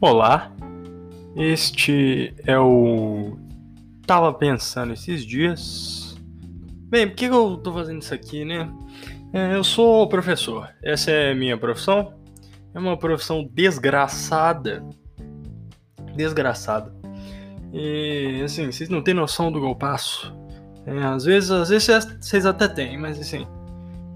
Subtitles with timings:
[0.00, 0.52] Olá,
[1.34, 3.36] este é o.
[4.06, 6.16] Tava pensando esses dias.
[6.88, 8.72] Bem, por que eu tô fazendo isso aqui, né?
[9.32, 12.14] É, eu sou professor, essa é minha profissão.
[12.72, 14.88] É uma profissão desgraçada.
[16.14, 16.94] Desgraçada.
[17.72, 20.32] E assim, vocês não têm noção do que eu passo.
[20.86, 23.48] É, às vezes, às vezes vocês até têm, mas assim,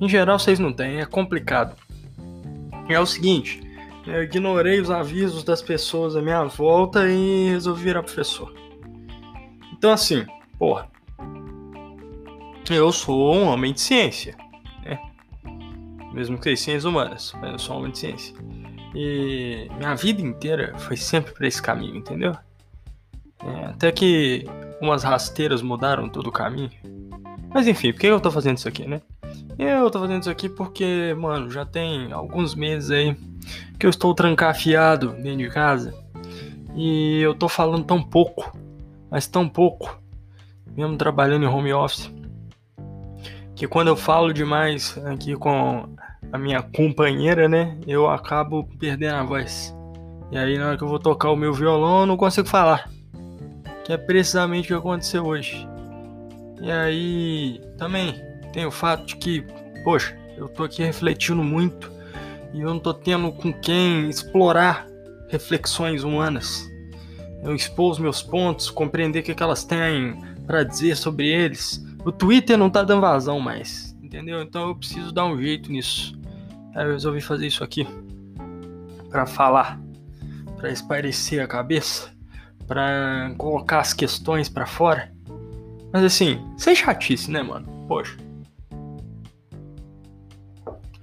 [0.00, 1.74] em geral vocês não têm, é complicado.
[2.88, 3.71] É o seguinte,
[4.06, 8.52] eu ignorei os avisos das pessoas à minha volta e resolvi virar professor.
[9.72, 10.24] Então, assim,
[10.58, 10.90] porra.
[12.70, 14.36] Eu sou um homem de ciência,
[14.84, 14.98] né?
[16.12, 18.34] Mesmo que ciências humanas, mas eu sou um homem de ciência.
[18.94, 22.36] E minha vida inteira foi sempre para esse caminho, entendeu?
[23.44, 24.44] É, até que
[24.80, 26.70] umas rasteiras mudaram todo o caminho.
[27.52, 29.00] Mas enfim, por que eu tô fazendo isso aqui, né?
[29.58, 33.16] Eu tô fazendo isso aqui porque, mano, já tem alguns meses aí
[33.78, 35.94] que eu estou trancafiado dentro de casa
[36.74, 38.56] e eu tô falando tão pouco,
[39.10, 39.98] mas tão pouco,
[40.74, 42.10] mesmo trabalhando em home office,
[43.54, 45.88] que quando eu falo demais aqui com
[46.32, 49.74] a minha companheira, né, eu acabo perdendo a voz.
[50.30, 52.90] E aí na hora que eu vou tocar o meu violão, eu não consigo falar.
[53.84, 55.68] Que é precisamente o que aconteceu hoje.
[56.62, 59.44] E aí também tem o fato de que,
[59.82, 61.90] poxa, eu tô aqui refletindo muito
[62.52, 64.86] e eu não tô tendo com quem explorar
[65.28, 66.70] reflexões humanas.
[67.42, 71.84] Eu expor os meus pontos, compreender o que, que elas têm para dizer sobre eles.
[72.04, 74.42] O Twitter não tá dando vazão mais, entendeu?
[74.42, 76.18] Então eu preciso dar um jeito nisso.
[76.74, 77.86] Aí eu resolvi fazer isso aqui
[79.08, 79.80] para falar,
[80.56, 82.10] para esparecer a cabeça,
[82.66, 85.12] para colocar as questões para fora.
[85.92, 87.66] Mas assim, sem chatice, né, mano?
[87.88, 88.16] Poxa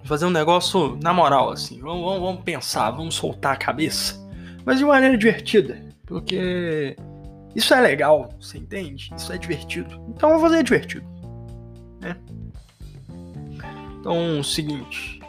[0.09, 1.79] fazer um negócio na moral, assim.
[1.79, 4.19] Vamos, vamos, vamos pensar, vamos soltar a cabeça.
[4.65, 5.87] Mas de maneira divertida.
[6.05, 6.95] Porque
[7.55, 9.11] isso é legal, você entende?
[9.15, 10.03] Isso é divertido.
[10.09, 11.05] Então eu vou fazer divertido.
[12.01, 12.17] Né?
[13.99, 15.19] Então, o seguinte.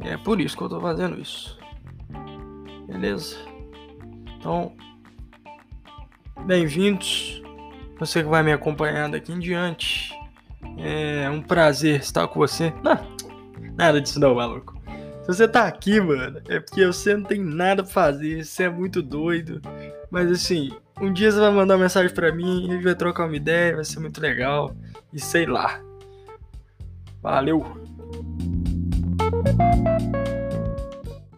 [0.00, 1.58] É por isso que eu tô fazendo isso.
[2.86, 3.36] Beleza?
[4.38, 4.76] Então,
[6.44, 7.42] bem-vindos.
[7.98, 10.12] Você que vai me acompanhar daqui em diante.
[10.76, 12.72] É um prazer estar com você.
[12.82, 13.16] Não,
[13.76, 14.74] Nada disso não, maluco.
[15.22, 18.70] Se você tá aqui, mano, é porque você não tem nada pra fazer, você é
[18.70, 19.60] muito doido.
[20.10, 20.70] Mas assim,
[21.00, 23.74] um dia você vai mandar uma mensagem pra mim, a gente vai trocar uma ideia,
[23.74, 24.74] vai ser muito legal.
[25.12, 25.80] E sei lá.
[27.20, 27.66] Valeu!